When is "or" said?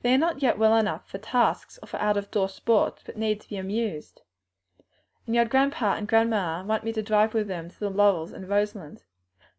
1.82-1.88